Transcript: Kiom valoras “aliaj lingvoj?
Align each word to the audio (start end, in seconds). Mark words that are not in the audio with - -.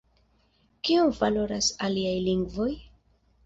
Kiom 0.89 1.11
valoras 1.21 1.69
“aliaj 1.91 2.17
lingvoj? 2.33 2.69